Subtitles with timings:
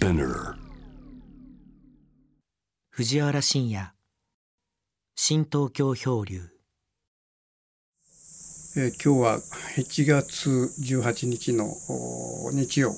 [0.00, 0.54] Spinner
[2.90, 3.92] 藤原信也。
[5.14, 6.48] 新東京漂流。
[8.78, 9.40] えー今日は
[9.76, 10.48] 7月
[10.80, 12.94] 18日のお日曜、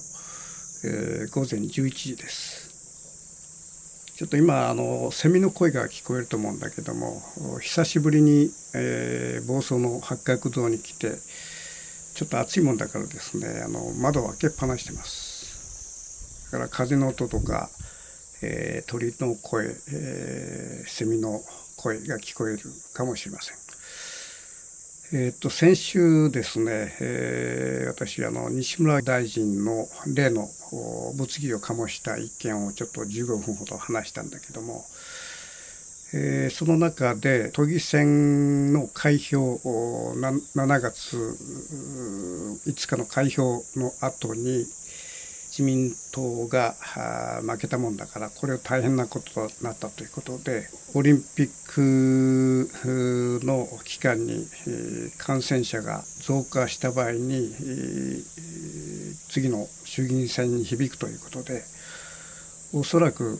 [0.84, 4.14] えー午前11時です。
[4.16, 7.20] ちょっと今あのセミの声が聞こえると思うんだけども
[7.56, 11.16] お久しぶりに、えー房総の八角堂に来て
[12.14, 15.21] ちょっと暑いもんだからですねあの窓を開けっぱなしてます。
[15.21, 15.21] だ
[16.52, 17.70] から風の音とか、
[18.42, 21.40] えー鳥の声、えーセミの
[21.76, 22.60] 声が聞こえる
[22.92, 23.56] かもしれません。
[25.14, 30.48] えー、と先週ですね、えー私あの西村大臣の例の
[31.14, 34.84] 物議を醸した一件をちょっと15分ほど話したんだけども、
[36.12, 44.66] えーその中で都議選の開票おな7月5日の開票の後に
[45.52, 46.74] 自民党が
[47.42, 52.70] 負けたもんだからこれを大変なこととなったということでオリンピック
[53.44, 54.46] の期間に、
[55.18, 57.54] 感染者が増加した場合に、
[59.28, 61.62] 次の衆議院選に響くということで
[62.72, 63.38] おそらく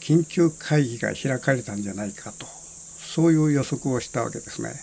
[0.00, 4.74] 緊急会議が開かれたんじゃないかとそういう予測をしたわけですね。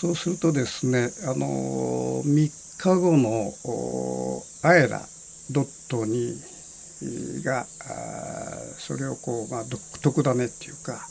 [0.00, 2.50] そうするとですね、あの3
[2.80, 5.02] 日後のおアエラ
[5.50, 6.40] ドットに
[7.44, 7.66] があ
[8.78, 11.06] それをこう、まあ、独特だねっていうか、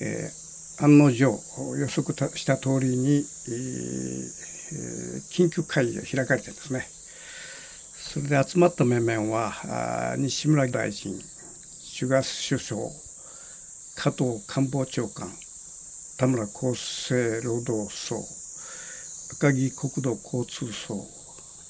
[0.00, 0.48] えー
[0.80, 1.40] 案の定
[1.76, 4.48] 予測たした通りに、えー
[5.32, 6.86] 緊急会議が開かれてるんですね。
[7.96, 9.52] それで集まった面々は
[10.12, 11.18] あ西村大臣
[11.80, 12.80] 菅首相
[13.96, 15.28] 加藤官房長官
[16.18, 18.37] 田村厚生労働省
[19.32, 21.06] 赤木国土交通省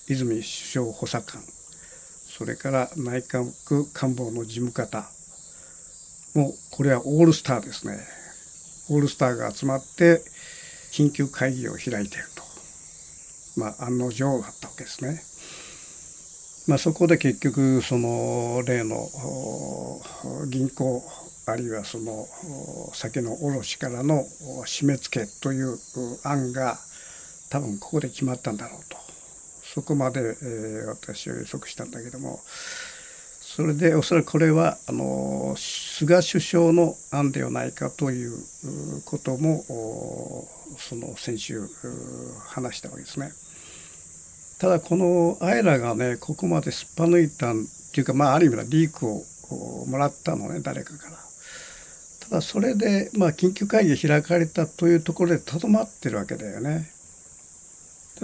[0.09, 1.42] 泉首相補佐官
[2.39, 5.11] それから内閣官房の事務方。
[6.34, 7.98] もうこれはオールスターですね。
[8.91, 10.23] オールスターが集まって
[10.92, 12.45] 緊急会議を開いていると。
[13.57, 15.20] まあ案の定だったわけですね。
[16.69, 19.08] まあ、そこで結局その例の
[20.48, 21.02] 銀行
[21.46, 22.29] あるいはその
[22.92, 24.27] 酒の卸からの
[24.67, 25.79] 締め付けという
[26.23, 26.79] 案が
[27.51, 28.97] 多分ここで決まったんだろうと
[29.63, 32.41] そこまで、えー私は予測したんだけども
[33.59, 38.33] それでおそらくこれはあの菅首相の案ではないかという
[39.05, 40.48] こともお
[40.79, 41.69] その先週う
[42.47, 43.33] 話したわけですね。
[44.61, 47.55] ただこのアイラがねここまですっぱ抜いたっ
[47.92, 49.25] ていうかまあある意味ではリークを
[49.87, 51.17] もらったのね誰かから。
[52.29, 56.91] ただそれでまあ緊急会議開かれたというところでとどまってるわけだよね。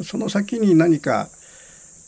[0.03, 1.28] その先に何か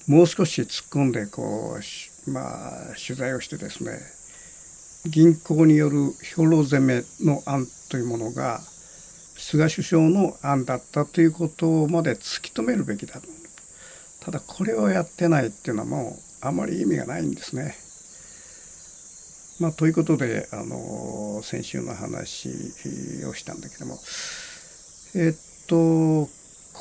[0.08, 1.78] もう少し突っ込んでこ
[2.26, 4.00] うまあ取材をしてですね
[5.06, 8.60] 銀行による兵糧攻めの案というものが
[9.36, 13.20] 菅首相の案だったということまで突き止めるべきだ
[14.20, 17.76] ただこれをやってないっていうのはもうあまり意味がないんですね。
[19.60, 22.48] まあ、ということであの先週の話
[23.26, 23.98] をしたんだけども
[25.14, 26.28] えっと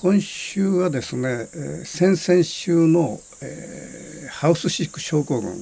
[0.01, 5.53] 今週はですね、えー先々週の、えーハウスシック症候群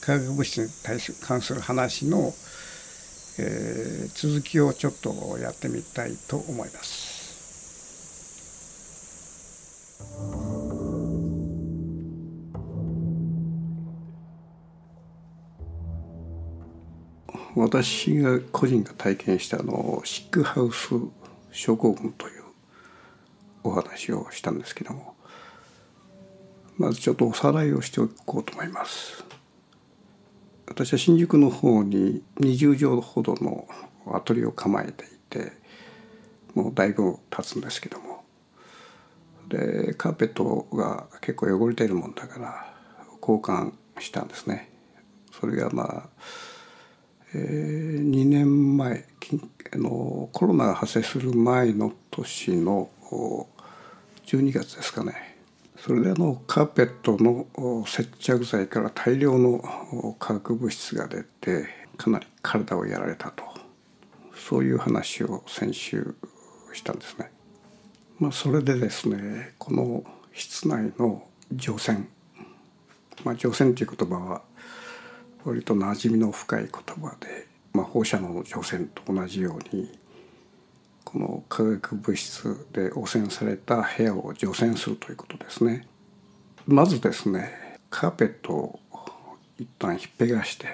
[0.00, 2.32] 化学物質に対する関する話の、
[3.38, 7.14] えー続きをちょっとやってみたいと思います。
[17.54, 20.90] 私が個人が体験したあのシックハウス
[21.52, 22.45] 症候群という
[23.68, 25.14] お話をしたんですけども
[26.78, 29.24] まずちょっとおさらいをしておこうと思います。
[30.68, 33.68] 私は新宿の方に20畳ほどの
[34.12, 35.52] アトリを構えていて
[36.54, 38.24] もうだいぶ経つんですけども
[39.48, 42.74] でカーペットが結構汚れているもんだから
[43.20, 44.70] 交換したんですね。
[45.38, 46.08] それがまあ
[47.34, 49.40] えー2年前き
[49.72, 52.90] あのコロナが発生する前の年の
[54.26, 55.36] 12月ですかね。
[55.78, 57.46] それであのカーペットの
[57.86, 63.44] 接着剤から大量の化学物質が出てかなり体をやられたと。
[64.34, 66.14] そういう話を先週
[66.72, 67.30] したんですね。
[68.18, 72.08] まあ、それでですねこの室内の除染。
[73.24, 74.42] まあ除染という言葉は
[75.44, 79.96] 割と馴染みの深い言葉で、まあ、放射能の除染と同じように
[81.06, 85.86] この化学物質で汚染された部屋を除染するということですね。
[86.66, 88.80] まずですねカーペットを
[89.56, 90.66] 一旦ひっぺがして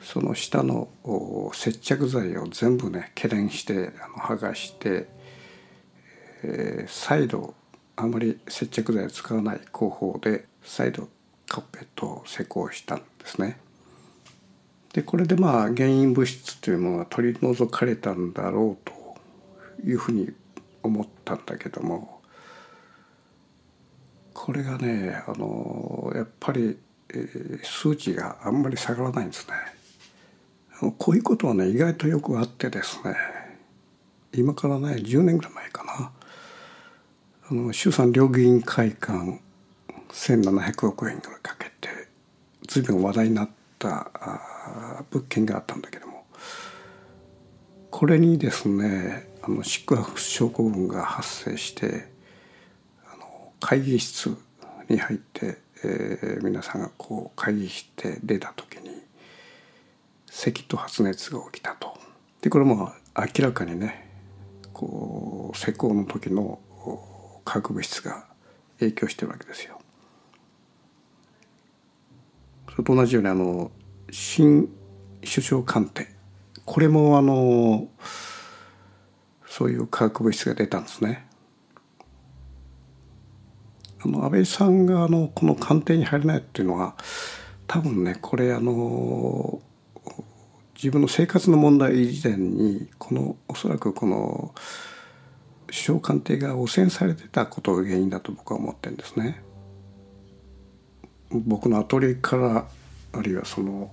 [0.00, 0.88] その下の
[1.54, 5.06] 接着剤を全部ねけれんしてあの剥がして、
[6.42, 7.54] えー、再度
[7.94, 11.08] あまり接着剤を使わない工法で再度
[11.46, 13.61] カーペットを施工したんですね。
[14.92, 18.92] でこれでまあ原因物質というものが取り除かれたんだろうと
[19.88, 20.30] いうふうに
[20.82, 22.20] 思ったんだけども
[24.34, 26.76] これがねあのやっぱり、
[27.10, 29.54] えー、数値があんまり下がらないんですね。
[30.98, 33.14] こういうことはね意外とよくあってですね
[34.34, 36.10] 今からね10年ぐらい前かな
[37.48, 39.40] あの衆参両議員会館
[40.10, 41.88] 1700億円ぐらいかけて
[42.66, 44.10] 随分話題になった
[45.10, 46.24] 物件があったんだけども
[47.90, 52.08] これにですねあの宿泊症候群が発生して
[53.12, 54.36] あの会議室
[54.88, 58.90] に入って、えー、皆さんがこう会議して出た時に
[60.26, 61.92] 咳と発熱が起きたと。
[62.40, 64.08] でこれも明らかにね
[64.72, 66.58] こう施工の時の
[67.44, 68.24] 化学物質が
[68.78, 69.78] 影響してるわけですよ。
[72.70, 73.70] それと同じようにあの
[74.12, 74.68] 新
[75.24, 76.06] 首相官邸
[76.66, 77.88] これもあの
[79.46, 81.26] そういう化学物質が出たんですね。
[84.04, 86.94] あの安倍さんがあのこの官邸に入れないっていうのは
[87.66, 89.62] 多分ねこれあの
[90.74, 94.54] 自分の生活の問題以前にこのおそらくこの
[95.68, 99.42] 首相官邸が汚染されてたことが原因だと僕は思ってるんですね。
[101.30, 102.68] 僕のアトリエから
[103.12, 103.92] あるいはその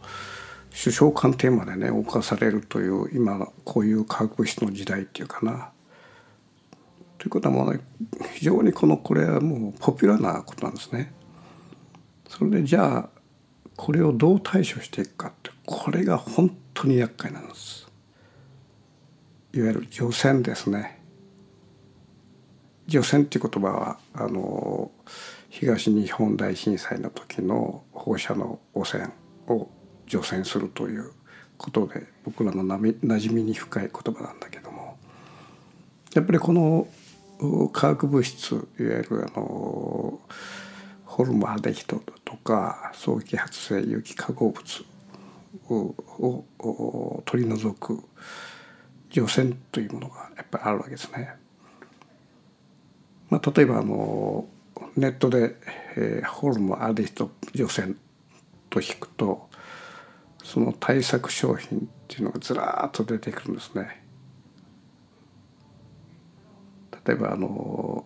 [0.71, 5.71] 首相官邸までね侵されるという今こういう化学物質の時代っていうかな。
[7.17, 7.81] ということはもうね
[8.33, 11.13] 非常にこのこれはもうポピュラーなことなんですね。
[12.27, 13.09] それでじゃあ
[13.75, 17.87] これをどう対処していくかってこれが本当に厄介なんです。
[19.53, 21.01] いわゆる除染ですね。
[22.87, 24.91] 除染っていう言葉はあの
[25.59, 29.09] 東日本大震災の時の放射能汚染
[29.49, 29.67] を
[30.07, 31.11] 除染するという
[31.57, 34.97] ことで僕らのなじみに深い言葉なんだけども
[36.13, 36.87] やっぱりこの
[37.73, 40.21] 化学物質いわゆるあの
[41.03, 44.85] ホルムアデヒドとか早期発生有機化合物
[45.69, 48.01] を取り除く
[49.09, 51.33] 除染というものがやっぱりあるわけですね。
[53.29, 54.47] まあ、例えばあの
[54.99, 55.55] ネットで、
[55.95, 57.95] えー、ホルムアディト除染
[58.69, 59.49] と引くと
[60.43, 64.03] その対策商品っていうのがずらっと出てくるんですね。
[67.05, 68.05] 例えばあの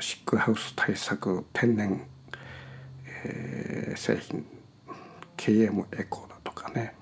[0.00, 2.06] シックハウス対策天然、
[3.24, 4.46] えー、製品
[5.36, 6.94] KM エコだとかね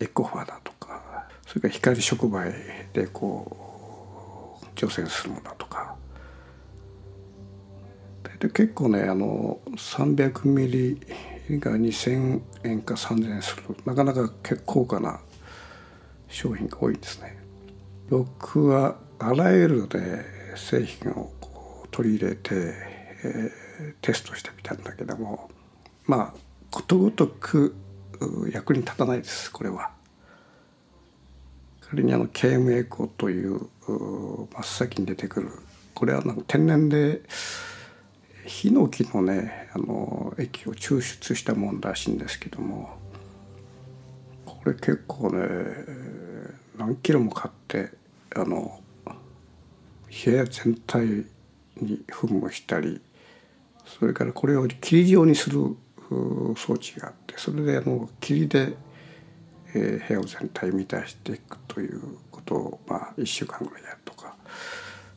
[0.00, 2.52] エコファだとかそれから光触媒
[2.92, 5.67] でこう除染するものだとか
[8.40, 11.00] で結構ねあの300ミリ
[11.58, 15.20] が2,000円か3,000円するなかなか結構高価な
[16.28, 17.38] 商品が多いんですね。
[18.10, 20.24] 僕はあらゆるで
[20.56, 21.32] 製品を
[21.90, 22.74] 取り入れて、
[23.24, 25.50] えー、テストしてみたんだけども
[26.06, 26.38] まあ
[26.70, 27.74] ことごとく
[28.52, 29.90] 役に立たないですこれは。
[31.80, 35.50] 仮にあの KM エコという真っ先に出てくる
[35.94, 37.22] これはなんか天然で
[38.48, 42.96] ヒノキのねあの液を抽出したもんらしいんですけども
[44.46, 45.44] これ結構ね
[46.78, 47.90] 何キロも買って
[48.34, 51.04] あの部屋全体
[51.76, 53.02] に噴霧したり
[53.84, 55.76] それからこれを霧状にする
[56.56, 58.74] 装置があってそれであの霧で、
[59.74, 62.00] えー、部屋を全体満たしていくという
[62.30, 64.34] ことを、まあ、1週間ぐらいやるとか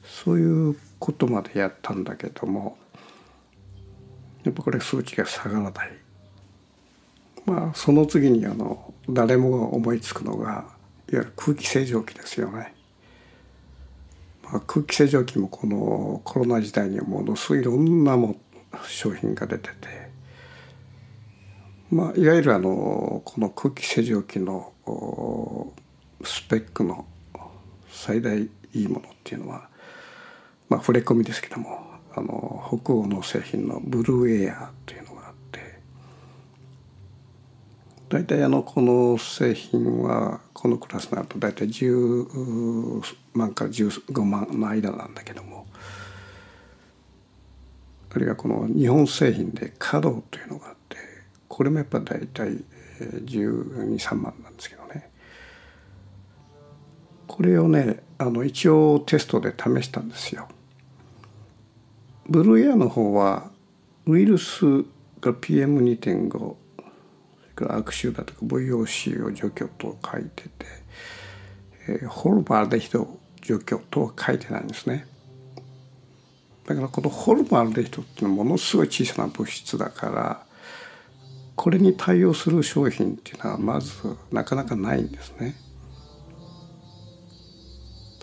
[0.03, 2.77] そういうことまでやったんだけども
[4.43, 5.91] やっぱこれ数値が下がらない。
[7.45, 10.65] まあその次にあの誰もが思いつくのがいわ
[11.09, 12.73] ゆる空気清浄機ですよね。
[14.43, 18.35] まあ、空気清浄機もこのコロナ時代にはものすごいいろんなも
[18.87, 20.11] 商品が出てて、
[21.89, 24.73] まあ、いわゆるあのこの空気清浄機の
[26.23, 27.05] スペックの
[27.89, 29.69] 最大いいものっていうのは、
[30.69, 35.79] まあ、触れ込みですけどもあの北欧の製品のブルーエアというのがあって
[38.09, 43.01] 大体あのこの製品はこのクラスになると大体10
[43.33, 45.67] 万から15万の間なんだけども
[48.13, 50.97] あるいはこの日本製品で華道というのがあって
[51.47, 52.57] これもやっぱ大体
[52.99, 55.09] 123万なんですけどね
[57.27, 60.49] これをねあの一応テストで試したんですよ。
[62.31, 63.51] ブルーエアの方は
[64.05, 64.63] ウイルス
[65.19, 66.55] が PM2.5 それ
[67.53, 70.49] から悪臭だとか VOC を除去と書いてて、
[71.89, 75.05] えー、ホルマルデヒド除去とは書いてないんですね。
[76.65, 80.45] だからこのホルマルデヒドっていうのはものすごい小さな物質だから
[81.57, 83.91] これに対応する商品っていうのはまず
[84.31, 85.55] なかなかないんですね。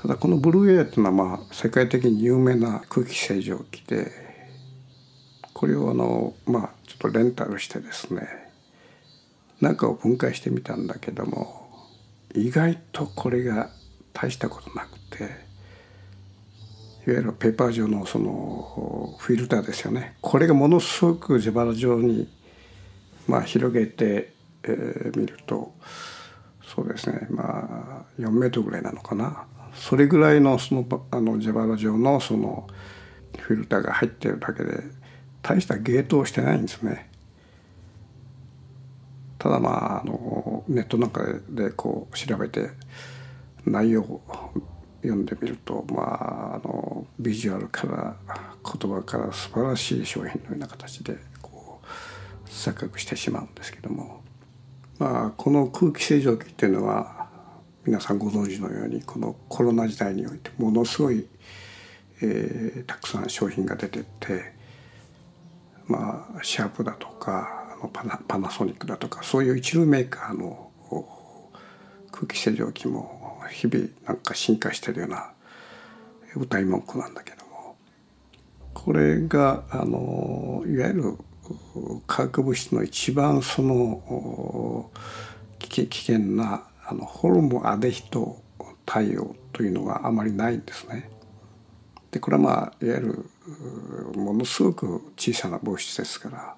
[0.01, 4.13] ただこのブルーエアっていうのはまあ世界的に有名な空気清浄機で
[5.53, 8.29] これをあのまあちょっとレンタルしてですね
[9.61, 11.69] 中を分解してみたんだけども
[12.33, 13.71] 意外とこれが
[14.13, 20.17] 大したことなくていわゆるペーパー状のそのフィルターですよね。
[20.21, 22.29] これがものすごく蛇腹状に
[23.27, 25.73] まあ広げてみ、えー、ると
[26.63, 29.47] そうですねまあ4メートルぐらいなのかな。
[29.79, 32.67] それぐらいのそのあの蛇腹状のその
[33.39, 34.83] フィルターが入ってるだけで
[35.41, 37.09] 大したゲートをしてないんですね。
[39.39, 42.71] ただまああのネットなんかでこう調べて
[43.65, 44.21] 内容を
[45.01, 48.17] 読んでみるとまああのビジュアルから
[48.65, 54.23] 言葉から素晴らしい商品のような形でこう錯覚してしまうんですけども
[54.99, 57.18] まあこの空気清浄機っていうのは
[57.89, 61.27] 皆さんご存知のようにこのコロナ時代においてものすごい、
[62.21, 64.53] えー、たくさん商品が出てって
[65.87, 70.71] まあシャープだとかあのパナパナソニックだとかそういう一流メーカーの
[72.13, 75.33] 空気清浄機も日々なんか進化してるような
[76.37, 77.77] 歌い文句なんだけども
[78.75, 81.19] これがあのいわゆる
[82.07, 84.91] 化学物質の一番その
[85.59, 88.41] 危険なあのホルモアデヒト
[88.87, 91.11] 対応というのがあまりないんですね。
[92.11, 93.31] でこれはまあいわゆる
[94.19, 96.55] ものすごく小さな物質ですから。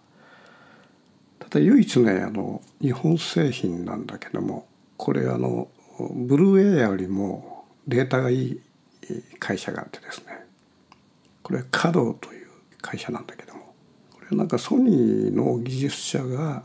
[1.40, 5.66] ただ唯一ねあの日本製品なんだけどもこれあの
[6.12, 8.60] ブルーエアよりもデータがいい
[9.40, 10.44] 会社があってですね。
[11.42, 12.46] これは稼働という
[12.80, 13.74] 会社なんだけども。
[14.12, 16.62] これはなんかソニーの技術者が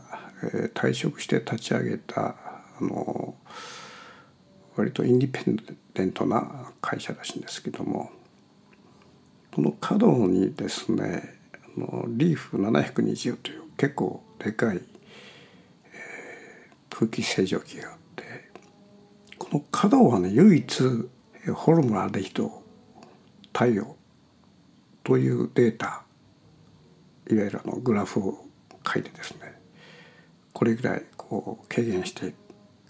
[0.74, 2.36] 退職して立ち上げた
[2.80, 3.34] あの
[4.76, 5.56] 割とインディペン
[5.94, 8.10] デントな会社らしいんですけども
[9.54, 11.34] この角にですね
[11.76, 18.24] あのリーフ720という結構でかい、えー、空気清浄機があって
[19.38, 20.82] この角はね唯一
[21.54, 22.62] ホルモンアデヒド
[23.52, 23.96] 対応
[25.04, 26.02] というデータ
[27.30, 28.44] いわゆるあのグラフを
[28.86, 29.54] 書いてですね
[30.52, 32.45] これぐらいこう軽減していって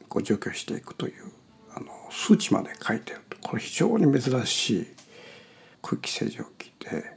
[0.08, 1.32] こう除去していくという
[1.74, 4.86] あの数値まで書いてるこれ非常に珍しい
[5.82, 7.16] 空気清浄機で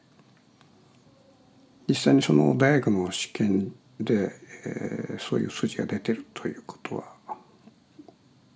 [1.88, 4.32] 実際にその大学の試験で、
[4.66, 7.20] えー、そういう数値が出てるということは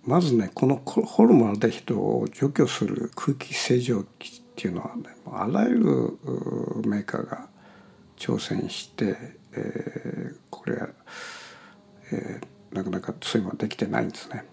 [0.04, 7.48] まずねこのホルモンアルデヒドを除去する空気清浄機っていうのはねあらゆるメーカーが
[8.16, 9.16] 挑戦して、
[9.52, 10.88] えー、これは、
[12.12, 12.43] えー、
[12.74, 14.44] なかなかそういうのはできてないんですね。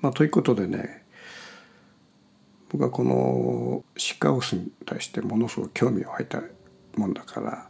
[0.00, 1.04] まあ、ということでね
[2.70, 6.42] 僕はこのシカオスに対してものすごく興味を湧いた
[6.96, 7.68] もんだから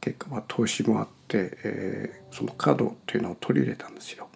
[0.00, 4.28] 結果は投資もあって、えー、その稼働っていうのを取り入れたんですよ。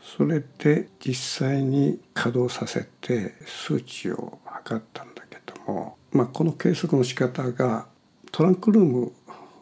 [0.00, 7.86] それで実際に稼働させて数値を測ったんだけども、まあ、この計測の仕方が
[8.30, 9.12] トランクルーム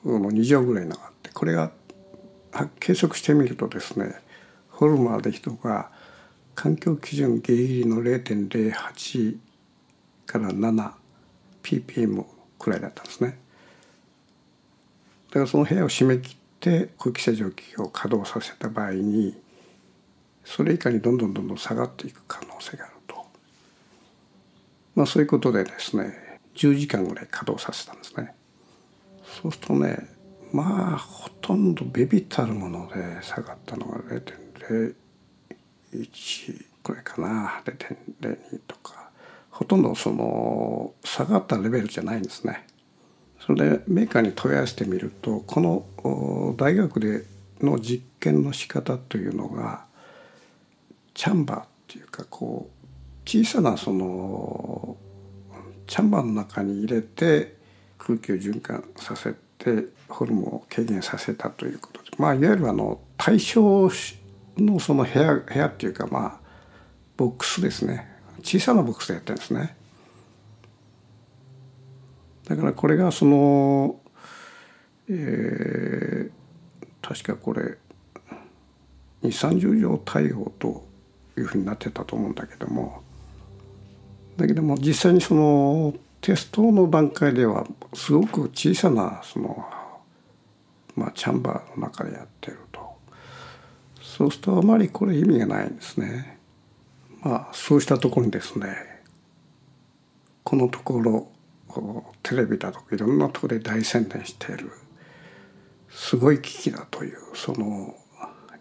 [0.05, 1.71] の2畳ぐらいのがあってこれが
[2.81, 4.15] 計測してみるとですね
[4.71, 5.91] ホルマーで人が
[6.55, 9.37] 環境基準ギリギリの0.08
[10.27, 10.93] から7
[11.63, 12.25] ppm
[12.59, 13.39] くらいだったんですね。
[15.29, 19.37] だからその部屋を閉め切って空気清浄機を稼働させた場合に
[20.45, 23.27] それ以下にどんどんどんどん下がっていく可能性があると。
[24.95, 28.33] まあそういうことでですね10時間ぐらい稼働させたんですね。
[29.43, 30.09] そうするとね
[30.55, 34.95] まあほとんどビビたるもので下がったのが0.01
[36.85, 39.11] くらいかな0.02とか
[39.51, 42.69] ほとんどその下がったレベルじゃないんですね。
[43.41, 47.25] それでメーカーに問い合わせてみるとこの大学で
[47.61, 49.87] の実験の仕方というのが
[51.15, 54.97] チャンバーっていうかこう小さなその
[55.89, 57.57] チャンバーの中に入れて
[57.99, 62.11] 空気を循環させでホルモンを軽減させたということで。
[62.19, 63.91] まあいわゆるあの対象
[64.59, 66.41] のその部屋部屋っていうかまあ
[67.17, 68.09] ボックスですね。
[68.43, 69.77] 小さなボックスでやってるんですね。
[72.47, 73.97] だからこれがその、
[75.09, 76.31] えー、
[77.01, 77.79] 確かこれ
[79.23, 80.85] 2 3 0錠対応と
[81.39, 83.03] いうふうになってたと思うんだけども。
[84.37, 85.95] だけども実際にその
[86.25, 89.63] テストの段階ではすごく小さなその、
[90.97, 92.81] まあ、チャンバーの中でやってると。
[94.01, 96.39] そうするとあまりこれ意味がないんですね。
[97.21, 98.75] まあそうしたところにですね
[100.45, 101.29] このところ
[102.23, 104.71] テレビだとかいろんなところで大宣伝している
[105.91, 107.95] すごい機器だというその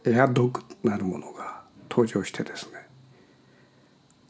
[0.04, 2.88] エアドッグなるものが登場してですね。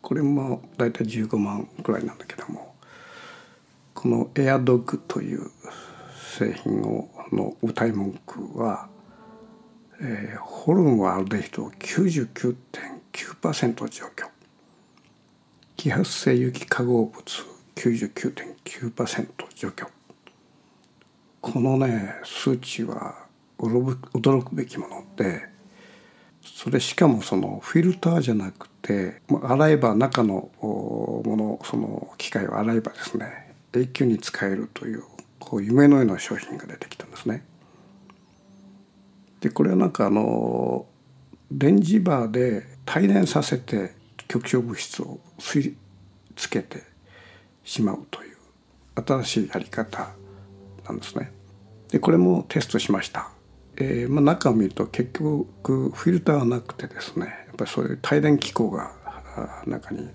[0.04, 2.73] これも大体15万くらいなんだけども。
[4.04, 5.50] このエアドッグという
[6.38, 8.90] 製品をの歌い文句は、
[10.02, 14.26] えー、ホルムアルデヒド99.9%除去。
[15.78, 17.14] 揮発性有機化合物
[17.76, 19.88] 99.9%除去。
[21.40, 23.16] このね数値は
[23.58, 25.48] 驚くべきもので
[26.42, 33.43] それしかもそのフィルターじゃなくて洗えば中のものその機械を洗えばですね
[33.74, 35.04] 永久に使えるという
[35.40, 37.44] こう夢のような商品が出てきたんですね。
[39.42, 40.86] でこれはなんかあの
[41.52, 42.66] 電磁バーで
[42.96, 43.92] 帯電させて
[44.28, 45.78] 極小物質を吸い
[46.36, 46.84] 付けて
[47.64, 48.38] しまうという
[49.06, 50.10] 新しいやり方
[50.86, 51.32] なんですね。
[51.90, 53.30] でこれもテストしました。
[53.76, 58.92] えーまあ、中を見ると結局フィルターはなくてですねやっぱりそういう帯電機構が
[59.66, 60.10] 中に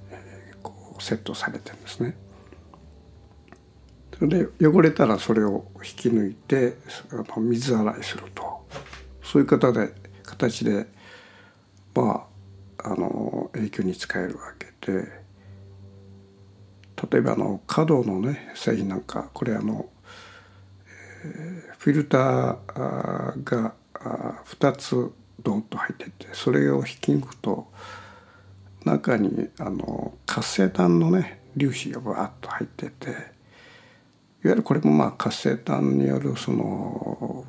[0.63, 2.17] こうセットされてるんですね。
[4.21, 6.77] で汚れたらそれを引き抜いて
[7.37, 8.67] 水洗いすると。
[9.23, 10.87] そういう方で形で
[11.95, 12.27] ま
[12.79, 15.29] ああの永久に使えるわけで。
[17.11, 19.89] 例えばあの角のね製品なんかこれあの
[21.79, 25.13] フィルターが2つ
[25.43, 27.69] ドンと入っててそれを引き抜くと
[28.85, 33.38] 中にあの活性炭のね粒子がバーッと入ってて
[34.45, 37.45] いわゆるこれもまあ活性炭によるその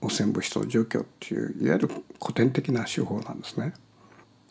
[0.00, 1.88] 汚染物質の除去っていういわゆる
[2.20, 3.74] 古典的な手法なんですね。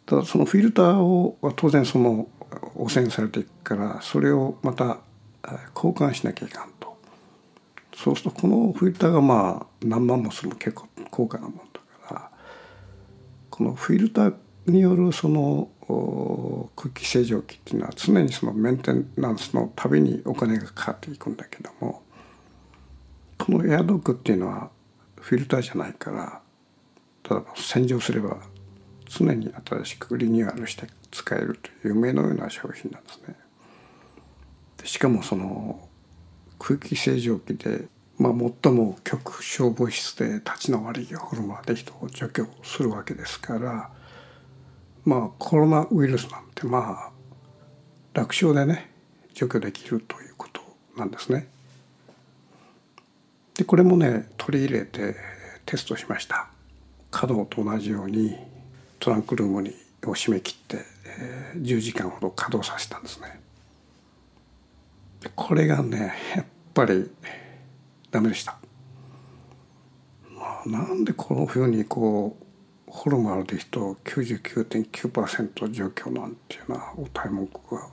[0.05, 2.27] ただそのフィルターをは当然その
[2.75, 4.99] 汚染されていくからそれをまた
[5.75, 6.97] 交換しなきゃいかんと。
[7.95, 11.63] そうするとこのフィルターがまあ何万もする結構高価なもんだ
[12.07, 12.31] から
[13.49, 14.33] このフィルター
[14.67, 15.69] によるその
[16.75, 22.03] 空気清浄機っていうのは常にそのメンテナンスのたびにお金がかかっていくんだけども
[23.37, 24.69] このエアドッグっていうのは
[25.19, 26.41] フィルターじゃないから
[27.23, 28.37] ただ洗浄すれば
[29.07, 33.35] 常に新しくリニューアルして使えるという夢のような商品なんですね。
[34.77, 35.87] でしかもその
[36.59, 37.85] 空気清浄機で、
[38.17, 43.89] まあ、最も極小物質で立ちの悪いホルモンアデヒドを除去するわけですから
[45.05, 47.11] まあコロナウイルスなんてまあ
[48.13, 48.91] 楽勝でね
[49.33, 50.61] 除去できるということ
[50.97, 51.47] なんですね。
[53.55, 55.15] でこれもね取り入れて
[55.65, 56.49] テストしました。
[57.11, 58.37] 稼働と同じように
[58.99, 59.73] トランクルームに
[60.05, 60.85] を締め切って、
[61.19, 63.39] えー、10時間ほど稼働させたんですね。
[65.35, 67.09] これがねやっぱり
[68.11, 68.57] ダメでした。
[70.35, 72.45] まあ、なんでこのふうにこう
[72.89, 77.87] ホルモンある人99.9%除去なんていうのは歌い文句が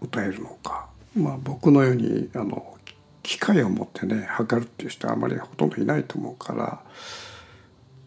[0.00, 0.88] 歌えるのか。
[1.16, 2.78] まあ僕のようにあの
[3.22, 6.80] 機械を持ってね測るっていう人はあまりほとんどいないと思うから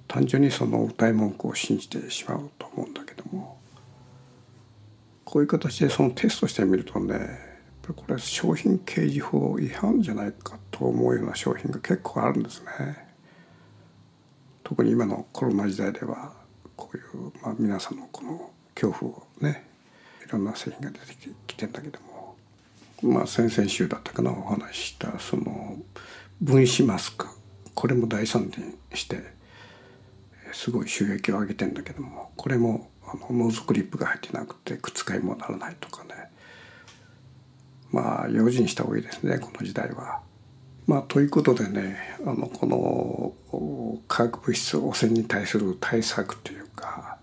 [0.08, 3.58] 単純にその歌い文句を信じてしまうと思うんだけども
[5.26, 7.40] こういう形でそのテストしてみるとね
[7.88, 13.03] これ商品掲示法違反じゃないかと思うような商品が結構あるんですね。
[14.64, 16.34] 特に今のコロナ時代では
[16.76, 19.66] こういう、まあ、皆さんのこの恐怖をね
[20.26, 21.16] いろんな製品が出て
[21.48, 22.36] きてんだけども
[23.02, 25.78] まあ先々週だったかなお話ししたその
[26.42, 27.28] 分子マスク
[27.74, 29.22] これも大宣伝して
[30.54, 36.10] すごい収益を上げてんだけどもこれもあのノーズクリップが入ってなくて使いもんならないとかね
[37.92, 40.22] まあ用心した方がいいですねこの時代は。
[40.86, 47.18] まあ、ということでねあのこの化学物質汚染に対する対策というか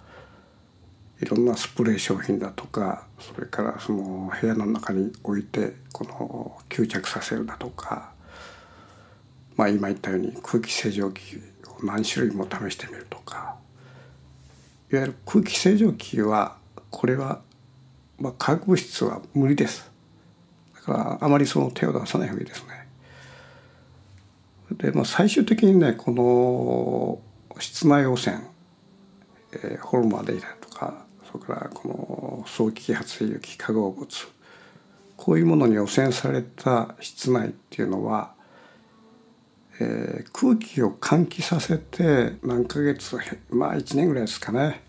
[1.20, 8.12] いろんなスプレー商品だとかそれからその部屋の中に置いてこの吸着させるだとか
[9.60, 13.56] まあ、今言ったように空気清浄機を何種類も試してみるとか
[14.90, 16.56] いわゆる空気清浄機は
[16.88, 17.42] これは、
[18.18, 19.90] まあ、化学物質は無理です。
[20.74, 22.69] だからあまりその手を出さない方がいいですね。
[24.76, 28.38] で、まあ、最終的にねこの室内汚染、
[29.52, 34.08] えー、ホルモンアデイダとかそれからこの早期揮発生有機化合物
[35.16, 38.32] こういうものに汚染された室内っていうのは、
[39.78, 43.18] えー、空気を換気させて何ヶ月
[43.50, 44.82] まあ1年ぐらいですかね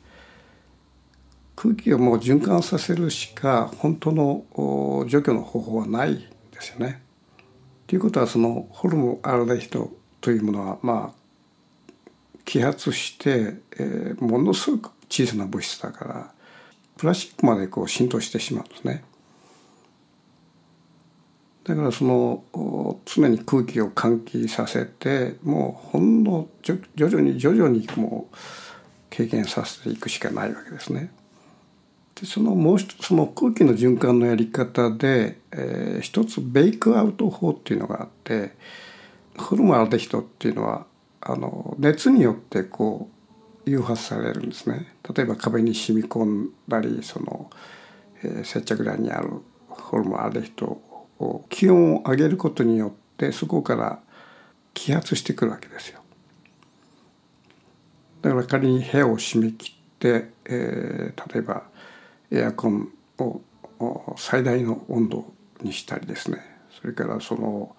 [1.56, 4.46] 空気をもう循環させるしか本当の
[5.08, 7.01] 除去の方法はないですよね。
[7.92, 11.92] ということはそのホルモンアルデヒドというものはまあ
[12.46, 16.32] 揮発して、えー、ものすごく小さな物質だから
[16.96, 19.04] プラスチックまでこう浸透してしまうんですね。
[21.66, 22.46] だからその
[23.04, 28.36] 常に空気を換気させてもうほんの徐々に徐々にもう
[29.10, 31.12] 経験させていくしかないわけですね。
[32.22, 38.52] でそのもう一つその空気の循環のやり方で、えー、一つベイクアウト法っていうのがあって
[39.38, 40.86] ホルモンアルデヒドっていうのは
[41.20, 43.10] あの熱によってこ
[43.66, 44.94] う誘発されるんですね。
[45.16, 47.50] 例えば壁に染み込んだりその、
[48.24, 49.30] えー、接着剤にある
[49.68, 50.80] ホルモンアルデヒド
[51.20, 54.00] を気温を上げることによってそこから
[54.76, 56.02] 揮発してくるわけですよ。
[58.22, 61.71] だから仮に部屋を閉め切って、えー、例えば
[62.32, 62.90] エアコン
[63.20, 63.42] を
[64.18, 66.40] 最大の温度にしたりですね。
[66.80, 67.76] それからその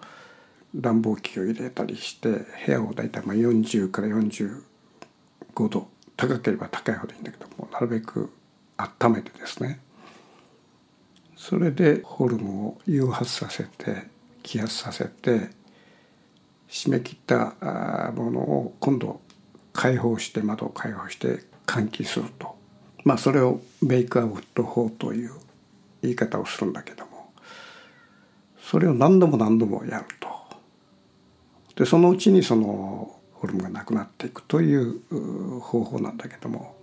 [0.75, 2.29] 暖房機を入れたりして
[2.65, 4.61] 部屋を大体まあ40から45
[5.69, 8.31] 度高ければ高いほどいいんだけどもなるべく
[8.77, 9.79] 温めてですね。
[11.35, 14.07] それでホルモンを誘発させて
[14.43, 15.49] 気圧させて
[16.69, 19.19] 締め切ったものを今度
[19.73, 22.62] 開放して窓を開放して換気すると。
[23.03, 25.31] まあそれをベイクアウト法という
[26.01, 27.31] 言い方をするんだけども
[28.61, 30.29] それを何度も何度もやると
[31.75, 36.75] でそのうちにそのホルモンがなくなっていくという方法なんだけども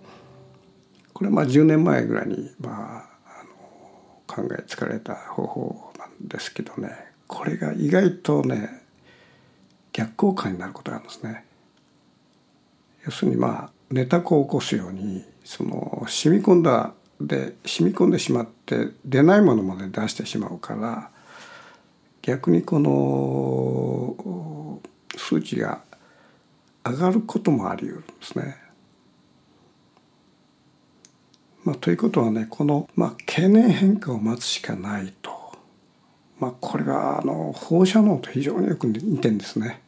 [1.13, 6.89] これはまあ10年前ぐらいにまああの考えつかれた方法なんですけどね
[7.27, 8.81] これが意外とね
[9.93, 11.45] 逆効果になることがあるんですね。
[13.05, 21.09] 要するにまあ寝た子を起こすようにその染み込んだで染み込んでしまって出ないものまで出してしまうから
[22.21, 24.79] 逆にこの
[25.17, 25.81] 数値が
[26.85, 28.57] 上がることもあり得るんですね。
[31.63, 35.31] まあ、ということはねこの、まあ、経年変化を待つしかないと、
[36.39, 39.81] まあ、これはあの放射能と非常によく似てんですね。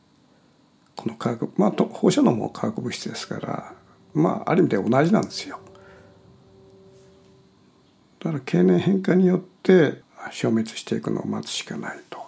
[0.96, 3.74] この化学まあ放射能も化学物質ですから
[4.14, 5.60] まあある意味で同じなんですよ。
[8.20, 12.24] だから経年変化によって消滅していくのを待つしかないと。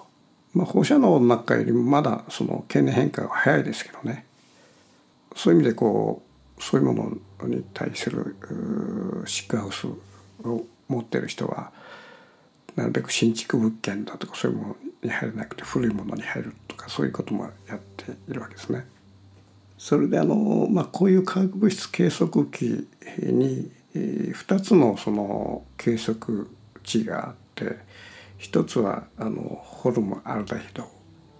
[0.53, 4.25] まあ、放射能の中よりもまだその経年変化が早いですけどね
[5.35, 6.23] そういう意味でこ
[6.57, 8.37] うそういうものに対する
[9.25, 11.71] シックハウスを持ってる人は
[12.77, 18.85] なるべく新築物件だとかそういうものに入れなくて古いものに入るとかそういうこともやっているわけですね。
[19.77, 22.87] それであの、まあ、こういう化学物質計測器
[23.19, 26.47] に2つのその計測
[26.83, 27.77] 値があって
[28.37, 30.89] 一つはあのホルモンアルデヒド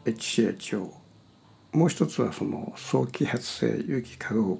[0.06, 0.90] HCHO
[1.74, 4.60] もう一つはその早期発生有機化合物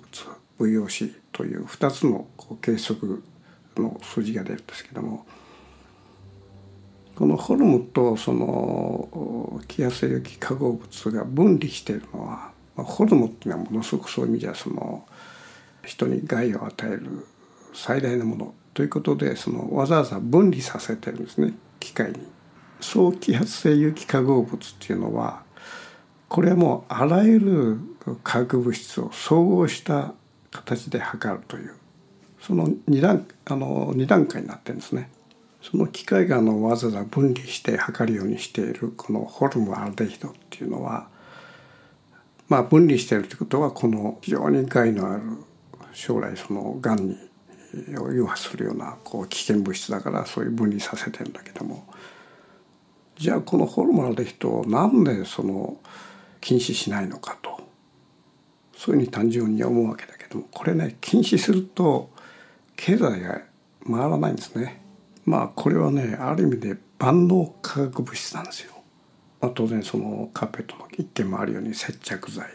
[0.60, 2.28] VOC という2つの
[2.62, 3.24] 計測
[3.78, 5.26] の数字が出るんですけども
[7.16, 12.52] このホルモンとその気圧性有機化合物が分離しているのは
[12.84, 15.06] ホルモンっていうのはものすごくそういう意味ではその
[15.84, 17.26] 人に害を与える
[17.74, 22.20] 最大のものということでそのわざわざ分離させてるんですね機械に。
[22.82, 25.44] 早期発生有機化合物っていうのは
[26.28, 27.80] これはもうあらゆる
[28.24, 30.14] 化学物質を総合した
[30.52, 31.74] 形で測るという
[32.42, 35.10] その2段あの2段階になってるんですね。
[35.62, 41.08] その機械があのわざわざ分離して測るようにしているこのホルモンアルデヒドっていうのは
[42.48, 45.24] まあ分離しているということはこの非常に害のある
[45.94, 47.18] 将来そのがんに
[48.00, 51.86] を誘発するようなこう危険物質だからそういう分離させてるんだけども
[53.18, 55.78] じゃあこのホルモンアルデヒドをなんでその
[56.42, 57.60] 禁止しないのかと
[58.78, 62.10] そういうふうに単純に思うわけだけどもこれね禁止すると
[62.76, 63.42] 経済が
[63.86, 64.82] 回らないんですね。
[65.26, 68.75] まあこれはねある意味で万能化学物質なんですよ。
[69.46, 72.50] まあ、当然そのカーペットの一点もあるように接着剤。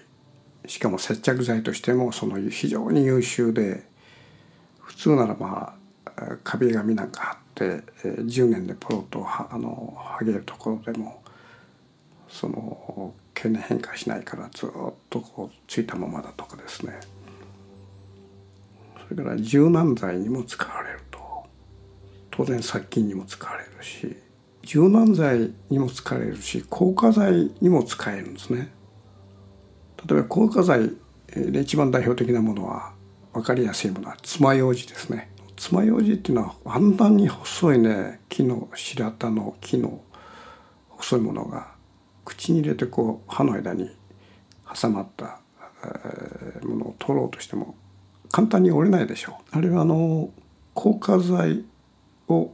[0.66, 3.85] しかも接着剤としてもその非常に優秀で
[4.81, 5.74] 普通ならば
[6.42, 7.64] 壁紙なんか貼って
[8.03, 11.22] 10年でポロッとあの剥げるところでも
[12.29, 14.70] その経年変化しないからずっ
[15.09, 16.98] とこうついたままだとかですね。
[19.09, 21.20] それから柔軟剤にも使われると。
[22.33, 24.29] 当然殺菌にも使われるし。
[24.62, 28.72] 柔軟剤にも使われるし硬化剤にも使えるんですね。
[30.08, 30.90] 例えば硬化剤
[31.28, 32.92] で一番代表的なものは
[33.32, 35.30] 分かりやすいものは爪楊枝ですね。
[35.56, 40.00] 爪楊枝っていうのはあんなに細いね木の白田の木の
[40.88, 41.68] 細いものが
[42.24, 43.90] 口に入れてこう歯の間に
[44.80, 45.40] 挟まった
[46.62, 47.74] ものを取ろうとしても
[48.30, 49.58] 簡単に折れないでしょう。
[49.58, 50.30] あれはあの
[50.74, 51.64] 硬化剤
[52.28, 52.52] を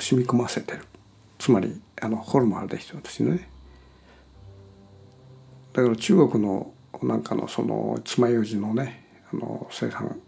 [0.00, 0.84] 染み込ませてる
[1.46, 3.48] つまりあのホルモンあるでしょうですね。
[5.72, 6.72] だから中国の
[7.04, 10.20] なんかのその爪楊枝のねあの生産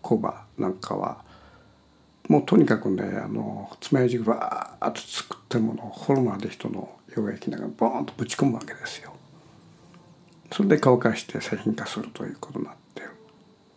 [0.00, 1.24] 工場なんかは
[2.28, 9.12] もうとにかくねあの爪楊枝がバーッと作ったものをホルモンある人の溶液なんかボーンとぶち込むわけですよ。
[10.52, 13.02] それで乾かして製品化するということになって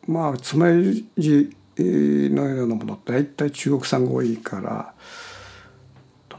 [0.05, 4.93] まあ爪楊枝のようなもの大体中国産が多いから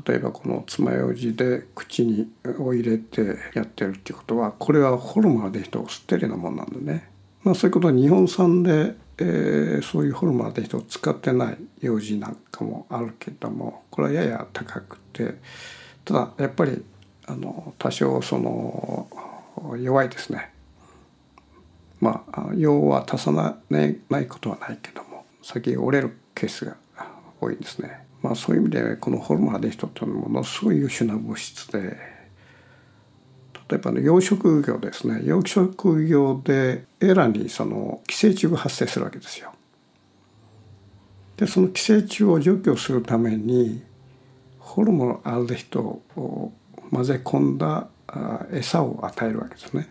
[0.07, 7.09] 例えばこの爪楊枝で口にを入れてやってるっていうことはこれはホルモンで人を吸ってるようなもんなんでね、
[7.43, 15.35] まあ、そういうことは日本産で、えー、そういうホルモンで人を使ってない楊枝なんかもあるけどもこれはやや高くて
[16.05, 16.85] ただやっぱり
[17.27, 19.09] あの多少その
[19.79, 20.51] 弱いですね。
[22.01, 23.57] まあ用は足さな
[24.21, 26.77] いことはないけども先折れるケースが
[27.41, 28.04] 多いんですね。
[28.25, 31.95] まあ、そういう意味でこのホルモンアデヒトというのはものすごい優秀な物質で
[33.69, 39.53] 例えば、ね、養殖業ですね養殖業でエラにその寄生虫が発生するわけですよ。
[41.37, 43.83] でその寄生虫を除去するために
[44.59, 45.81] ホルモンアルデヒト
[46.17, 46.53] を
[46.91, 47.89] 混ぜ込んだ
[48.53, 49.91] 餌を与えるわけですね。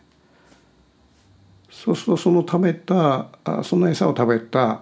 [1.70, 3.28] そうするとその食べた
[3.64, 4.82] その餌を食べた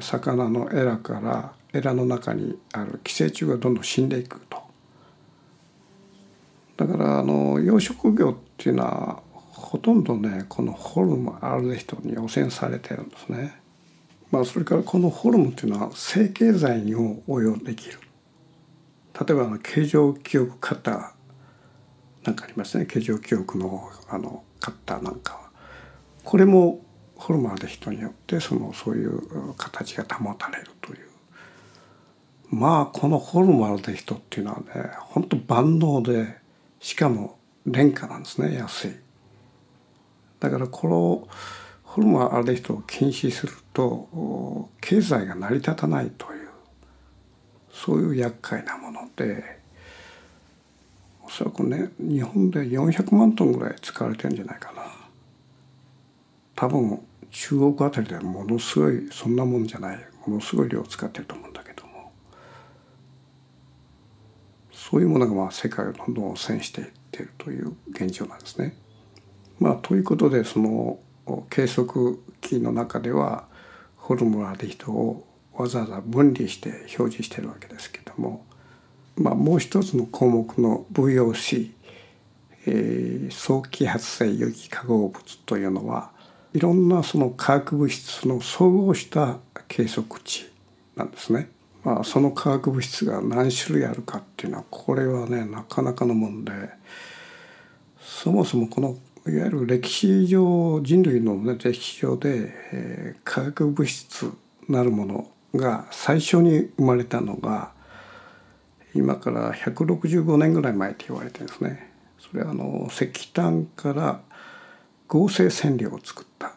[0.00, 4.62] 魚のエラからエラの中にある寄生虫がどんどん死んでいくと。
[6.76, 13.60] だからあの養殖業っていうのはほとんどねこのホルモンアルデヒトに汚染されてるんですね。
[14.30, 17.98] まあ、それからこのホルモンっていうのは整形剤にも応用できる。
[19.18, 21.10] 例えばあの形状記憶カッター
[22.24, 25.40] なんかありますね形状記憶のあのカッターなんかは。
[26.24, 26.80] これも
[27.16, 31.11] ホルモンアルデヒトによってそのそういう形が保たれるという。
[32.52, 36.36] まあこのホルモンある人っていうのはね本当万能で
[36.80, 38.92] しかも廉価なんですね安い。
[40.38, 41.28] だからこの
[41.82, 46.48] ホルモンある人を禁止すると経済が成り立たないという
[47.72, 49.60] そういう厄介なもので
[51.24, 54.82] おそらくね日本で400万トンぐらい使われてるんじゃないかな。
[56.54, 61.82] 多分中国あたりではものすごいそんなもんじゃないものすごい量使ってると思うんだけど。
[64.92, 68.76] そういうものがまあ世界をどんどん汚染していってるという現状なんですね。
[69.58, 70.98] まあ、ということでその
[71.48, 73.46] 計測器の中では
[73.96, 78.44] ホルモンアディトをわざわざ分離して表示してるわけですけども、
[79.16, 81.70] まあ、もう一つの項目の VOC、
[82.66, 86.10] えー、早期発生有機化合物というのは
[86.52, 90.52] いろんなその化学物質の総合した計測値
[90.96, 91.48] なんですね。
[91.84, 96.52] まあ、その化学物質が何種類あるかっていうのはこれはねなかなかのもんで
[98.00, 104.32] そもそもこのいわゆる歴史上人類の、ね、歴史上で、えー、化学物質
[104.68, 107.72] なるものが最初に生まれたのが
[108.94, 111.90] 今から165年ぐらい前って言われてるんですね。
[112.18, 114.20] それはあの石炭から
[115.08, 116.54] 合成染料を作った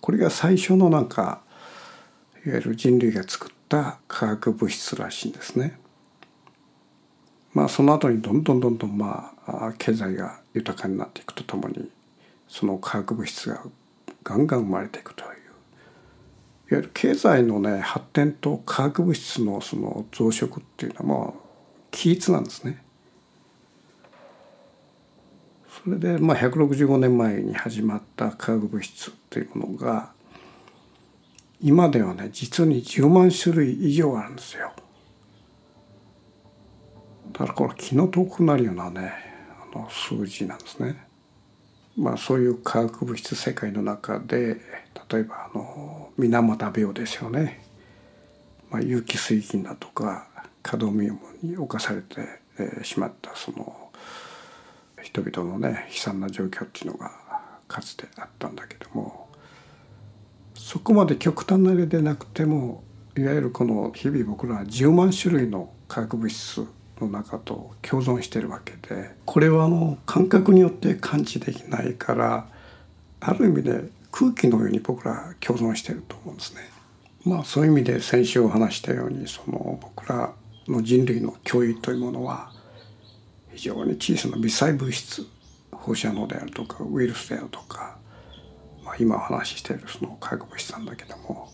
[0.00, 1.42] これが最初のなんか
[2.46, 5.78] いわゆる人類が作ったた化学物質らしいんですね。
[7.54, 11.90] まあその後にどんどんどんどんまあ経済が豊かになっていくとともに
[12.46, 13.62] その化学物質が
[14.22, 15.36] ガンガン生まれていくといういわ
[16.70, 21.40] ゆる経済のね発展と化学物質のその増殖っていうのはもう
[21.90, 22.82] 均一なんですね。
[25.84, 30.12] それでまあ165年前に始まった化学物質というものが
[31.60, 34.72] 今ではね実に10万種類以上あるんですよ。
[37.32, 39.12] だからこれ気の遠くなるようなね
[39.72, 41.06] あの数字なんですね。
[41.96, 44.60] まあそういう化学物質世界の中で
[45.10, 47.60] 例えばあの水俣病ですよね、
[48.70, 50.28] まあ、有機水銀だとか
[50.62, 53.90] カドミウムに侵されて、しまったその
[55.02, 57.12] 人々のね悲惨な状況っていうのが
[57.68, 59.27] かつてあったんだけども
[60.68, 62.84] そこまで極端な例でなくても
[63.16, 66.66] いわゆるこの日々僕らは10万種類の化学物質
[67.00, 72.48] の中と共存してるわけでこれはあの感覚によって感知できないから
[73.18, 76.60] ある意味で空気のように僕ら共存してると思うんですね。
[77.24, 80.34] まあそういう意味で先週お話したようにその僕ら
[80.66, 82.52] の人類の脅威というものは
[83.54, 85.26] 非常に小さな微細物質
[85.72, 87.96] 放射能であるとかウイルスであるとか、
[88.98, 91.48] 今話しているその化学物質なんだけども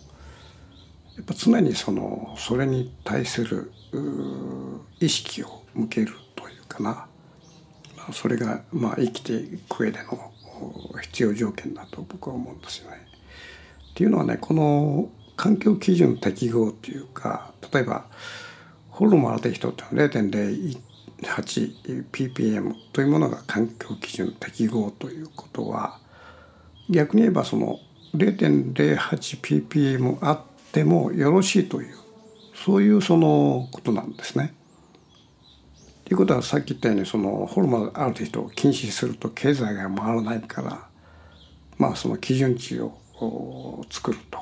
[1.17, 3.71] やっぱ常にそのそれに対する
[5.01, 7.07] 意識を向けるというかな
[8.13, 10.33] それがまあ生きていく上での
[11.03, 12.99] 必要条件だと僕は思うんですよね。
[13.91, 18.07] っていうのはねこの環境基準適合っていうか例えば
[18.91, 25.99] ホルモンある人ってのは0.08 ppm というものが環境基準適合ということは
[26.89, 27.81] 逆に言えばその
[28.15, 30.41] 0.08 ppm あっ
[30.73, 31.97] てもよろしいという
[32.55, 34.55] そういうそのことなんですね。
[36.05, 40.89] ということはさっき言ったようにそのホルモンある人を禁止すると経済が回らないから
[41.79, 44.39] まあその基準値を作ると。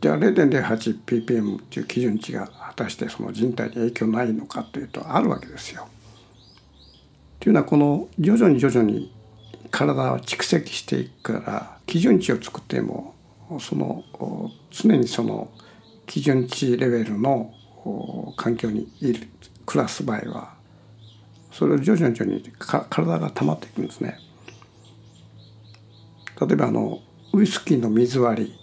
[0.00, 5.88] じゃあ 0.08ppm っていう基準値が果たしてその人体に影響ないのかというとあるわけですよ。
[7.40, 9.12] というのはこの徐々に徐々に
[9.70, 13.14] 体は蓄積していくから基準値を作っても
[13.60, 14.04] その
[14.70, 15.50] 常にその
[16.06, 17.52] 基準値レベルの
[18.36, 19.28] 環境にいる
[19.64, 20.54] 暮らす場合は
[21.52, 24.18] それを徐々に徐々に体が溜まっていくんですね。
[26.40, 27.00] 例えばあの
[27.32, 28.58] ウイスキーの水割り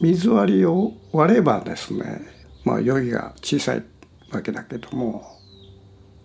[0.00, 2.20] 水割りを割ればですね
[2.64, 3.84] まあ酔いが小さい
[4.30, 5.24] わけだけども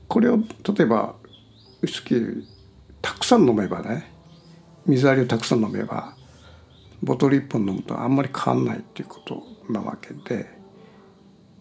[0.08, 0.46] これを例
[0.84, 1.16] えば
[1.82, 2.44] ウイスキー
[3.04, 4.10] たくさん飲めばね
[4.88, 6.16] 水割りをたくさん飲めば
[7.04, 10.50] ボトル1本飲むとあんまり変わんないっていうことなわけで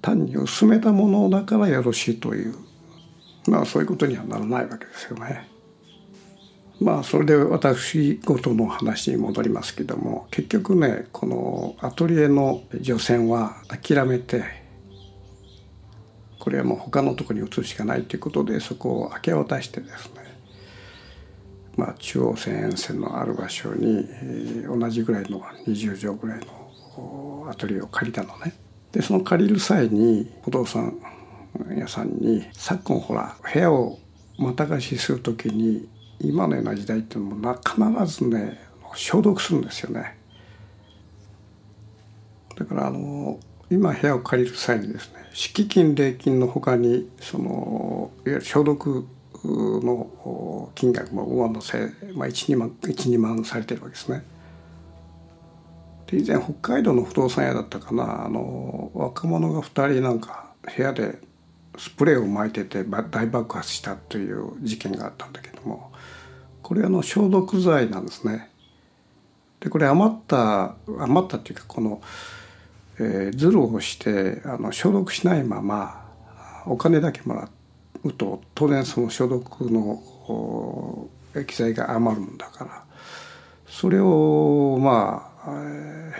[0.00, 2.54] 単に薄めたものだからよろしいという
[3.48, 5.48] まあそういうことにはならないわけですよね。
[6.80, 14.44] まあそれで私事の話に戻りますけども結局ねこのアトリエの除染は諦めて
[16.40, 20.21] これはもう他のとこに移るしかないということでそこを明け渡してですね
[21.76, 28.54] まあ中央線沿線のある場所にえ同じぐらいの20畳ぐらいのアトリエを借りたのね。
[28.92, 30.98] でその借りる際に不動産
[31.76, 33.98] 屋さんに昨今ほら部屋を
[34.38, 35.88] また貸しする時に
[36.20, 38.60] 今のような時代っていうのも必ずね
[38.94, 40.18] 消毒するんですよね。
[42.56, 49.06] だからあの今部屋を借りる際にですね敷金礼金のほかにそのいわゆる消毒
[49.44, 54.24] の金額も上乗せ、まあ、12万12万されてるわけですね。
[56.06, 61.18] で以前北海道の不動産屋だったかなあの若者が2人なんか部屋で
[61.78, 65.90] スプレーを撒いてて大爆発したという事件があったんだけども
[66.62, 68.50] これあの消毒剤なんですね。
[69.58, 72.02] でこれ余った余ったっていうかこの、
[72.98, 76.04] えー、ズルをしてあの消毒しないまま
[76.66, 77.61] お金だけもらって
[78.04, 82.84] うと当然その消毒の液剤が余るんだから。
[83.66, 85.50] それをまあ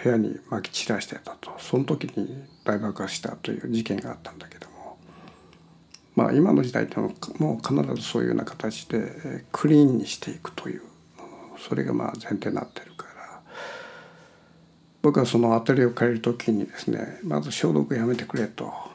[0.02, 1.52] 部屋にまき散らしてたと。
[1.58, 4.96] その時に大爆発したという事件があったんだけども。
[6.16, 7.12] まあ今の時代ってもう
[7.56, 10.82] 必ずそういうような形でクリーンにしていくという。
[11.58, 13.42] それがまあ前提になってるから。
[15.02, 18.91] 僕はそのアトリエを借りる時にですねまず消毒やめてくれと。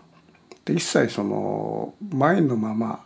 [0.68, 3.06] で一切その前のまま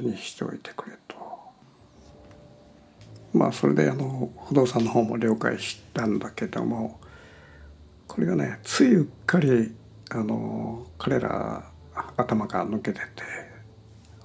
[0.00, 1.16] にしておいてくれと
[3.32, 7.00] まあそれであの不動産の方も了解したんだけども
[8.06, 9.74] これがねついうっかり
[10.10, 11.64] あの彼ら
[12.18, 13.06] 頭が抜けてて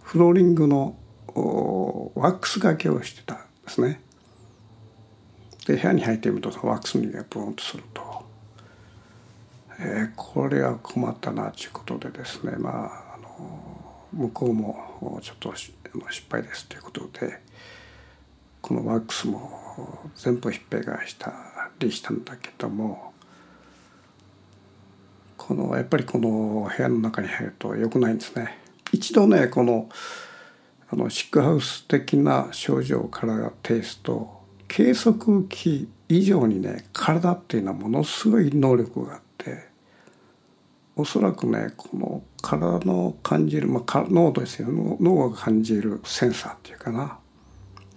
[0.02, 0.98] フローリングの
[2.16, 4.02] ワックスがけをしてたんですね。
[5.66, 8.26] で部屋に入ってみるとワックスにがブーンとすると、
[9.86, 13.74] えー、これは困ったなということでですねまああの
[14.14, 15.74] 向こうもちょっと失
[16.30, 17.40] 敗ですということで
[18.62, 21.34] このワックスも全部ひっぺがした
[21.80, 23.14] りしたんだけども
[25.36, 28.58] このやっぱりこの部屋の中に入ると良くないんですね。
[28.94, 29.90] 一度ねこの
[30.90, 39.33] あのシックハウス的な症状からが呈すと計測器以上にね体っていうのはものすごい能力があって
[40.96, 47.18] おそらくねこの体の感じる、まあ、脳ですよ脳が感じるセンサーっていうかな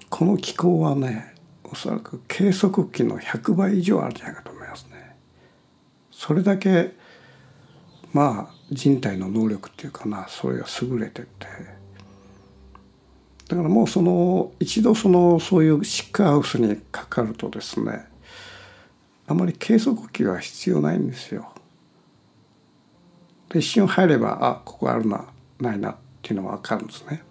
[0.09, 1.35] この機構はね
[1.65, 5.17] おそらく計測器の100倍以上あるんじゃないかと思いますね。
[6.11, 6.95] それだけ
[8.13, 11.29] まあ人体の能力っていうかなそれが優れてて
[13.49, 18.07] だからもうその一度そのそういうシックハウスにかかるとですね
[19.27, 21.53] あまり計測器は必要ないんですよ。
[23.57, 25.25] で一瞬入ればあここあるな
[25.61, 27.23] ないなっていうのは分かるんですね。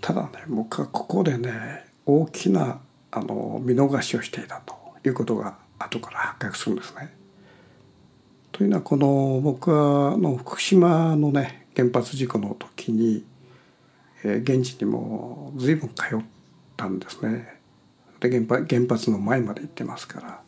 [0.00, 2.78] ただね僕はここでね大きな
[3.10, 4.74] あの見逃しをしていたと
[5.04, 7.12] いうことが後から発覚するんですね。
[8.52, 13.24] というのはこの僕はの福島のね原発事故の時に、
[14.22, 16.20] えー、現地にも随分通っ
[16.76, 17.58] たんですね。
[18.20, 20.40] で原発原発の前まで行ってますから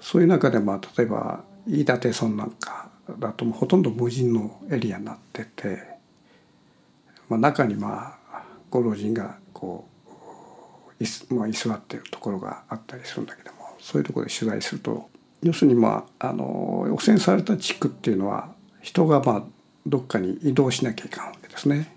[0.00, 5.82] そういう中でまあ例えば飯舘村なんかだともほとんど無人のエリアになってて、
[7.28, 9.86] まあ、中にまあご老人がこ
[11.00, 15.08] う居,、まあ、居座ってるところがあったりするんだけどもそういうところで取材すると
[15.42, 18.52] 要するにまああの汚染された地区っていうのは
[18.82, 19.42] 人がまあ
[19.86, 21.96] どっかに移動しなきゃいかんわけですね。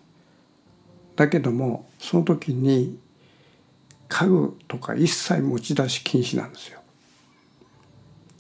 [1.16, 2.98] だけどもその時に
[4.08, 6.83] 家具とか一切持ち出し禁止なんですよ。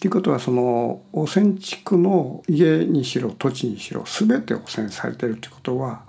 [0.03, 6.03] ということはその汚染地区の家にしろ土地にしろ全て汚染されてるということは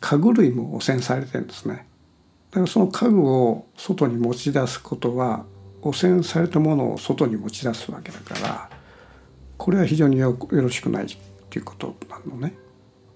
[0.00, 1.86] 家具類も汚染されてるんですね。
[2.50, 5.44] だからその家具を外に持ち出すことは
[5.80, 8.68] 汚染されたものを外に持ち出すわけだから
[9.58, 11.16] これは非常によろしくないっ
[11.50, 12.56] ていうことなのね。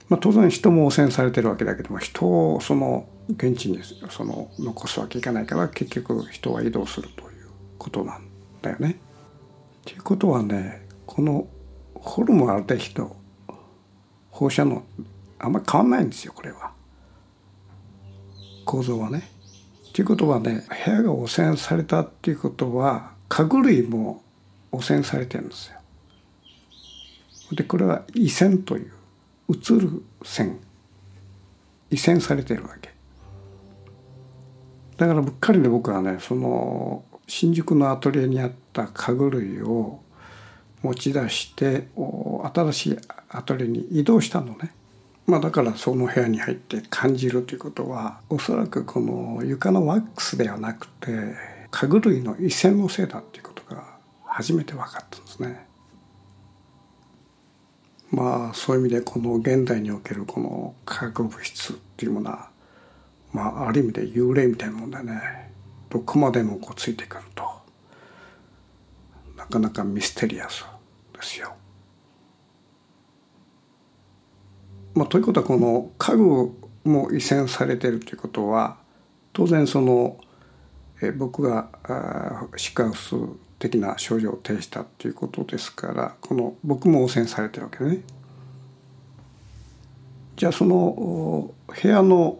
[0.08, 3.80] まあ、当然人も汚染されてるわけだけども人をその現地に
[4.10, 8.28] その残すわけいかないから結局人は移動するということなん
[8.62, 9.00] だよね。
[9.88, 11.46] ということはねこの
[11.94, 13.16] ホルモンアルデヒド
[14.30, 14.84] 放射能
[15.38, 16.72] あんまり変わんないんですよこれは
[18.66, 19.22] 構造はね。
[19.94, 24.22] ということはね部屋が汚染されたっていうことは家具類も
[24.72, 25.80] 汚染されてるんですよ。
[27.56, 28.92] でこれは異線という
[29.48, 30.60] 移る線
[31.90, 32.90] 移線されてるわけ。
[34.98, 38.50] だからうっかりで僕はねその新宿のアトリエにあっ
[38.86, 40.00] た家具類を
[40.82, 41.88] 持ち出して
[42.54, 42.98] 新しい
[43.30, 44.72] アトリエに移動したのね。
[45.26, 51.34] まあ、だからその部屋に入って感じるということはおそらくこの床のワックスではなくて
[51.70, 53.84] 家具類の異線のせいだっていうことが
[54.24, 55.66] 初めて分かったんですね。
[58.10, 62.48] まあそういう意味でこの現代におけるこの化学物質っていうものは
[63.32, 65.52] まあある意味で幽霊みたいなもんでね
[65.90, 67.47] どこまでもこうついてくると
[69.48, 70.64] かなかミステリアス
[71.12, 71.54] ですよ。
[74.94, 76.52] まあ、ということはこの家具
[76.84, 78.78] も移転されてるということは
[79.32, 80.18] 当然その
[81.00, 81.68] え僕が
[82.56, 83.14] シカウス
[83.58, 88.00] 的な症状を呈したっていうことですからこの僕も汚染されてるわけね。
[90.36, 92.38] じゃあその部屋の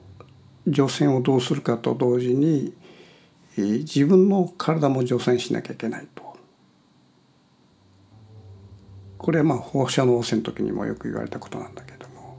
[0.67, 2.73] 除染をどうするかと同時に
[3.57, 6.28] 自分の体も除染しなきゃいけないと。
[9.29, 12.39] これはまあ放射能汚染の時にもよく言われたことなんだけども。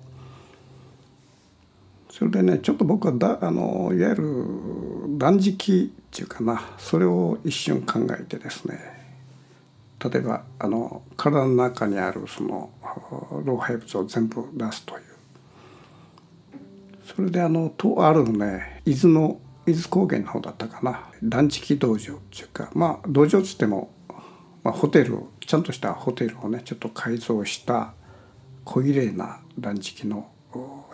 [2.09, 4.45] それでねちょっと僕はだあのいわゆる
[5.19, 8.79] 断食っていうかなそれを一瞬考えてですね。
[10.03, 12.71] 例えばあの体の中にあるその
[13.45, 15.01] 老廃物を全部出すという。
[17.05, 21.07] それであのとあるね伊豆の伊豆高原の方だったかな。
[21.21, 23.91] 断食道場っていうかまあ道場っつっても、
[24.63, 25.19] まあ、ホテル
[25.49, 27.95] ちゃんとしたホテルをねちょっと改造した
[28.65, 30.29] 小綺麗な断食の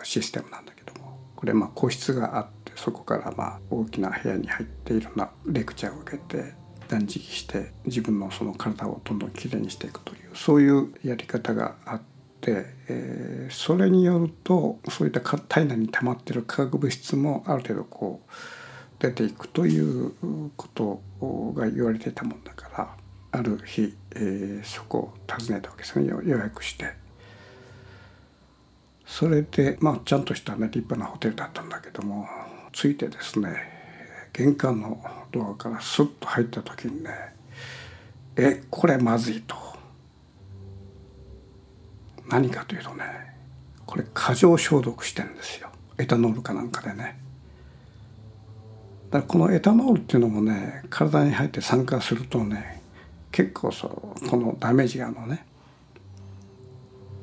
[0.02, 6.54] システムなんだけどもこれまあ個室があってそこからまあ大きな部屋に入っていろんなレクチャーを受けて
[6.88, 12.00] 断食して自分のその体をどんどんきれいにしていくというそういうやり方があっ
[12.40, 18.32] て、えー、それによるとそういった体内に溜まってる化学物質もある程度こう
[19.00, 20.14] 出ていくという
[20.56, 21.02] こと
[21.54, 22.96] が言われてたもんだから
[23.32, 26.06] ある日、えー、そこを訪ねたわけですね。
[26.06, 26.94] 予約して。
[29.06, 32.26] それでまあちゃんとしたね立派なホテルだったんだけども
[32.72, 33.54] 着いてですね
[34.32, 35.00] 玄関の
[35.30, 37.10] ドアからスッと入った時にね
[38.36, 39.54] えこれまずいと。
[42.28, 43.04] 何かというとね
[43.86, 45.68] これ過剰消毒してんですよ。
[45.98, 47.18] エタノールかなんかでね。
[49.10, 52.75] だからこのエタノールっていうのもね体に入って酸化するとね
[53.36, 55.44] 結構そうこのダメージがあるのね。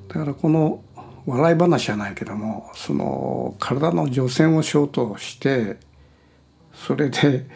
[0.09, 0.83] だからこの
[1.25, 5.77] 笑い話じゃないけどもその体の除染をしようとして
[6.71, 7.47] それで、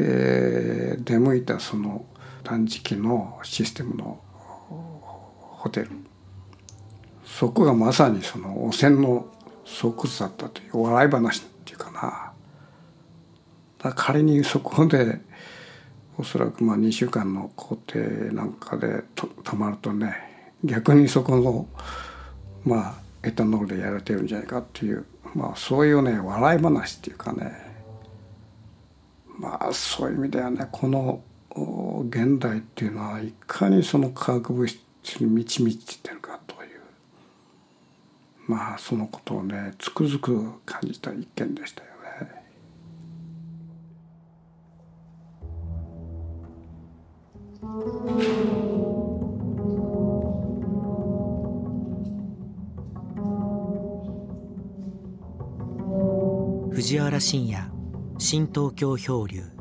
[0.00, 2.04] えー、出向いたその
[2.42, 4.20] 断食のシステムの
[5.60, 5.90] ホテル。
[7.24, 9.28] そこがまさにその汚染の
[9.64, 12.32] 巣窟だったという笑い話っていうかな。
[13.78, 15.20] だ仮にそこで
[16.20, 17.98] おそらくまあ2週間の工程
[18.34, 20.14] なんかで泊まるとね
[20.62, 21.66] 逆にそこの
[22.62, 22.94] まあ
[23.26, 27.52] エタノールでやられてるんじゃないかっていうまあそういうね笑い話っていうかね
[29.38, 31.22] まあそういう意味ではねこの
[32.10, 36.80] 現代っていうのはいかにその化学物質に満ち満ちてるかという
[38.46, 41.89] まあそのことをねつくづく感じた一件でしたよ。
[56.90, 57.56] 藤原信也
[58.18, 59.59] 新東京漂流。